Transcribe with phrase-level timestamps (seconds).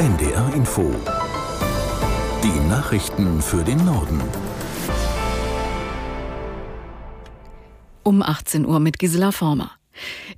[0.00, 0.94] NDR Info.
[2.42, 4.18] Die Nachrichten für den Norden.
[8.02, 9.72] Um 18 Uhr mit Gisela Former.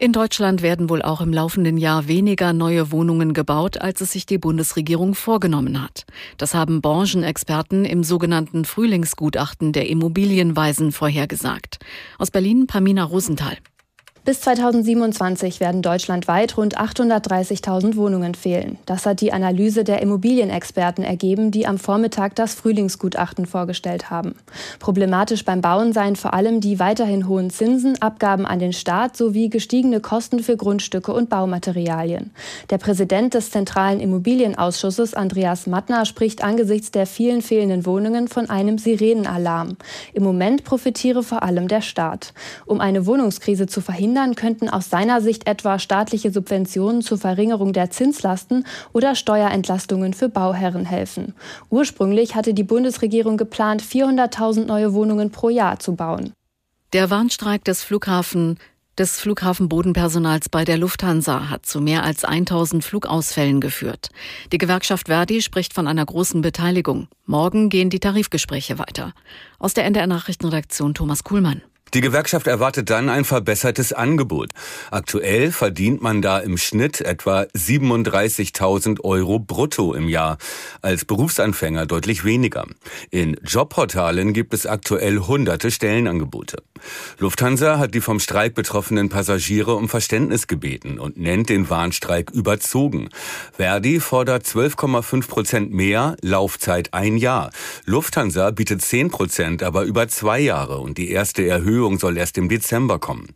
[0.00, 4.26] In Deutschland werden wohl auch im laufenden Jahr weniger neue Wohnungen gebaut, als es sich
[4.26, 6.06] die Bundesregierung vorgenommen hat.
[6.38, 11.78] Das haben Branchenexperten im sogenannten Frühlingsgutachten der Immobilienweisen vorhergesagt.
[12.18, 13.58] Aus Berlin Pamina Rosenthal.
[14.24, 18.78] Bis 2027 werden deutschlandweit rund 830.000 Wohnungen fehlen.
[18.86, 24.36] Das hat die Analyse der Immobilienexperten ergeben, die am Vormittag das Frühlingsgutachten vorgestellt haben.
[24.78, 29.48] Problematisch beim Bauen seien vor allem die weiterhin hohen Zinsen, Abgaben an den Staat sowie
[29.48, 32.30] gestiegene Kosten für Grundstücke und Baumaterialien.
[32.70, 38.78] Der Präsident des Zentralen Immobilienausschusses, Andreas Mattner, spricht angesichts der vielen fehlenden Wohnungen von einem
[38.78, 39.76] Sirenenalarm.
[40.14, 42.34] Im Moment profitiere vor allem der Staat.
[42.66, 47.72] Um eine Wohnungskrise zu verhindern, verhindern könnten aus seiner Sicht etwa staatliche Subventionen zur Verringerung
[47.72, 51.34] der Zinslasten oder Steuerentlastungen für Bauherren helfen.
[51.70, 56.34] Ursprünglich hatte die Bundesregierung geplant, 400.000 neue Wohnungen pro Jahr zu bauen.
[56.92, 58.58] Der Warnstreik des Flughafen
[58.98, 64.10] des Flughafenbodenpersonals bei der Lufthansa hat zu mehr als 1000 Flugausfällen geführt.
[64.52, 67.08] Die Gewerkschaft Verdi spricht von einer großen Beteiligung.
[67.24, 69.14] Morgen gehen die Tarifgespräche weiter.
[69.58, 71.62] Aus der NDR Nachrichtenredaktion Thomas Kuhlmann.
[71.94, 74.50] Die Gewerkschaft erwartet dann ein verbessertes Angebot.
[74.90, 80.38] Aktuell verdient man da im Schnitt etwa 37.000 Euro brutto im Jahr.
[80.80, 82.66] Als Berufsanfänger deutlich weniger.
[83.10, 86.62] In Jobportalen gibt es aktuell hunderte Stellenangebote.
[87.18, 93.08] Lufthansa hat die vom Streik betroffenen Passagiere um Verständnis gebeten und nennt den Warnstreik überzogen.
[93.52, 97.50] Verdi fordert 12,5 Prozent mehr, Laufzeit ein Jahr.
[97.84, 102.48] Lufthansa bietet 10 Prozent, aber über zwei Jahre und die erste Erhöhung soll erst im
[102.48, 103.34] Dezember kommen.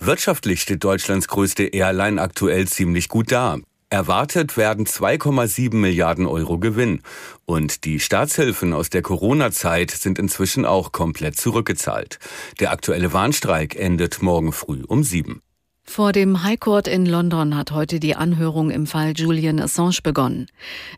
[0.00, 3.58] Wirtschaftlich steht Deutschlands größte Airline aktuell ziemlich gut da.
[3.94, 7.00] Erwartet werden 2,7 Milliarden Euro Gewinn.
[7.44, 12.18] Und die Staatshilfen aus der Corona-Zeit sind inzwischen auch komplett zurückgezahlt.
[12.58, 15.42] Der aktuelle Warnstreik endet morgen früh um sieben.
[15.84, 20.48] Vor dem High Court in London hat heute die Anhörung im Fall Julian Assange begonnen.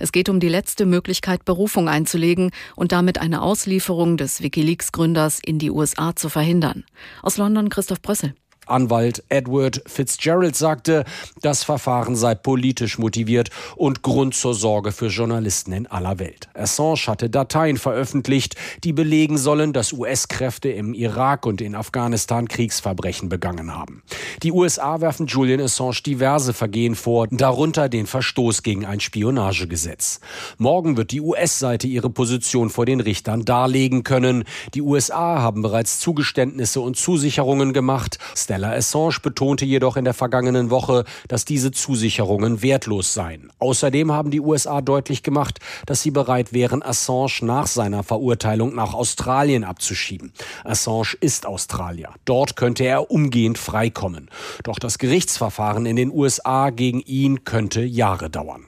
[0.00, 5.58] Es geht um die letzte Möglichkeit, Berufung einzulegen und damit eine Auslieferung des Wikileaks-Gründers in
[5.58, 6.84] die USA zu verhindern.
[7.20, 8.32] Aus London Christoph Brössel.
[8.66, 11.04] Anwalt Edward Fitzgerald sagte,
[11.40, 16.48] das Verfahren sei politisch motiviert und Grund zur Sorge für Journalisten in aller Welt.
[16.54, 23.28] Assange hatte Dateien veröffentlicht, die belegen sollen, dass US-Kräfte im Irak und in Afghanistan Kriegsverbrechen
[23.28, 24.02] begangen haben.
[24.42, 30.20] Die USA werfen Julian Assange diverse Vergehen vor, darunter den Verstoß gegen ein Spionagegesetz.
[30.58, 34.44] Morgen wird die US-Seite ihre Position vor den Richtern darlegen können.
[34.74, 38.18] Die USA haben bereits Zugeständnisse und Zusicherungen gemacht.
[38.56, 43.52] Stella Assange betonte jedoch in der vergangenen Woche, dass diese Zusicherungen wertlos seien.
[43.58, 48.94] Außerdem haben die USA deutlich gemacht, dass sie bereit wären, Assange nach seiner Verurteilung nach
[48.94, 50.32] Australien abzuschieben.
[50.64, 52.14] Assange ist Australier.
[52.24, 54.30] Dort könnte er umgehend freikommen.
[54.62, 58.64] Doch das Gerichtsverfahren in den USA gegen ihn könnte Jahre dauern.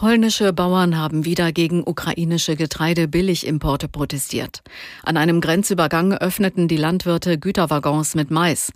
[0.00, 4.62] Polnische Bauern haben wieder gegen ukrainische Getreidebilligimporte protestiert.
[5.02, 8.72] An einem Grenzübergang öffneten die Landwirte Güterwaggons mit Mais.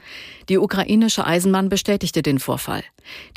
[0.50, 2.84] Die ukrainische Eisenbahn bestätigte den Vorfall.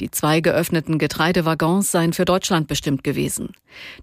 [0.02, 3.54] Die zwei geöffneten Getreidewaggons seien für Deutschland bestimmt gewesen.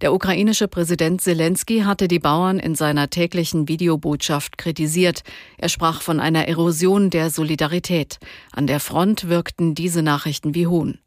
[0.01, 5.25] Der ukrainische Präsident Zelensky hatte die Bauern in seiner täglichen Videobotschaft kritisiert.
[5.59, 8.19] Er sprach von einer Erosion der Solidarität.
[8.51, 11.01] An der Front wirkten diese Nachrichten wie Hohn.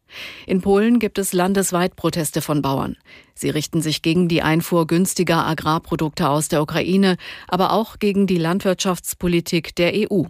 [0.46, 2.98] In Polen gibt es landesweit Proteste von Bauern.
[3.36, 8.38] Sie richten sich gegen die Einfuhr günstiger Agrarprodukte aus der Ukraine, aber auch gegen die
[8.38, 10.24] Landwirtschaftspolitik der EU.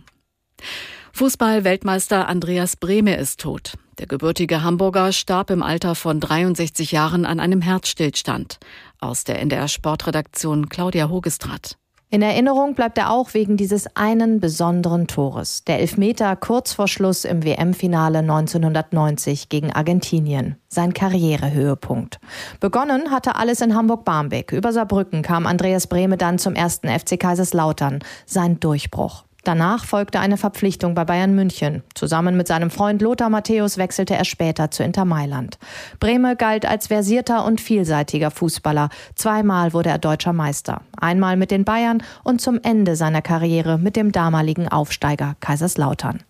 [1.13, 3.73] Fußball-Weltmeister Andreas Brehme ist tot.
[3.97, 8.59] Der gebürtige Hamburger starb im Alter von 63 Jahren an einem Herzstillstand.
[8.99, 11.77] Aus der NDR Sportredaktion Claudia Hogestrat.
[12.09, 15.65] In Erinnerung bleibt er auch wegen dieses einen besonderen Tores.
[15.65, 20.55] Der Elfmeter kurz vor Schluss im WM-Finale 1990 gegen Argentinien.
[20.69, 22.19] Sein Karrierehöhepunkt.
[22.61, 24.53] Begonnen hatte alles in Hamburg-Barmbek.
[24.53, 27.99] Über Saarbrücken kam Andreas Brehme dann zum ersten FC Kaiserslautern.
[28.25, 29.26] Sein Durchbruch.
[29.47, 31.81] Danach folgte eine Verpflichtung bei Bayern München.
[31.95, 35.57] Zusammen mit seinem Freund Lothar Matthäus wechselte er später zu Inter Mailand.
[36.01, 38.89] Brehme galt als versierter und vielseitiger Fußballer.
[39.15, 40.81] Zweimal wurde er deutscher Meister.
[40.97, 46.23] Einmal mit den Bayern und zum Ende seiner Karriere mit dem damaligen Aufsteiger Kaiserslautern.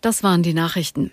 [0.00, 1.12] Das waren die Nachrichten.